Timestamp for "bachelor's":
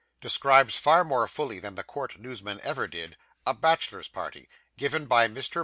3.53-4.07